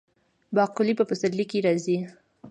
باقلي 0.55 0.93
په 0.97 1.03
پسرلي 1.09 1.45
کې 1.51 1.63
راځي. 1.65 1.97